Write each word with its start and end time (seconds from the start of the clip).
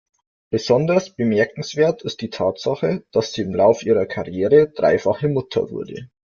Besonders 0.49 1.11
bemerkenswert 1.15 2.01
ist 2.01 2.21
die 2.21 2.31
Tatsache, 2.31 3.03
dass 3.11 3.33
sie 3.33 3.43
im 3.43 3.53
Lauf 3.53 3.83
ihrer 3.83 4.07
Karriere 4.07 4.67
dreifache 4.69 5.27
Mutter 5.27 5.69
wurde. 5.69 6.09